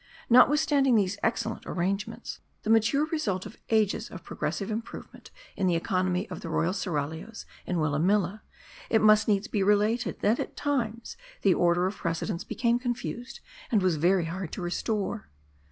Notwithstanding 0.31 0.95
these' 0.95 1.19
excellent 1.21 1.63
arrangements, 1.67 2.39
the 2.63 2.71
mature 2.71 3.05
result 3.05 3.45
of 3.45 3.57
ages 3.69 4.09
of 4.09 4.23
progressive 4.23 4.71
improvement 4.71 5.29
in 5.55 5.67
the 5.67 5.75
economy 5.75 6.27
of 6.31 6.41
the 6.41 6.49
royal 6.49 6.73
seraglios 6.73 7.45
in 7.67 7.75
Willamilla, 7.75 8.41
it 8.89 9.03
must 9.03 9.27
needs 9.27 9.47
be 9.47 9.61
related, 9.61 10.21
that 10.21 10.39
at 10.39 10.57
times 10.57 11.17
the 11.43 11.53
order 11.53 11.85
of 11.85 11.97
precedence 11.97 12.43
became 12.43 12.79
confused, 12.79 13.41
and 13.71 13.83
was 13.83 13.97
very 13.97 14.25
hard 14.25 14.51
to 14.53 14.61
restore. 14.63 15.29